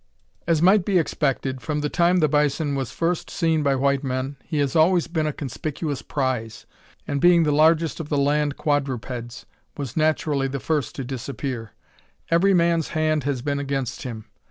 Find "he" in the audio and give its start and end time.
4.43-4.57